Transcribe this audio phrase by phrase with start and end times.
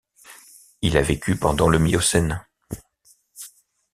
[0.81, 2.43] Il a vécu pendant le Miocène.